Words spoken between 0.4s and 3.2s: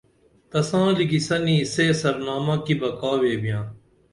تساں لِکی سنی سے سرنامہ کی بہ کا